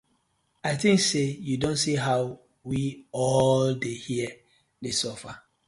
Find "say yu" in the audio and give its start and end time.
1.09-1.55